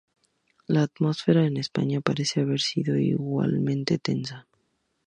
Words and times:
La 0.65 0.81
atmósfera 0.81 1.45
en 1.45 1.57
España 1.57 2.01
parece 2.01 2.41
haber 2.41 2.59
sido 2.59 2.97
igualmente 2.97 3.99
tensa. 3.99 4.47